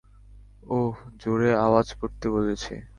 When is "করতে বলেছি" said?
1.93-2.73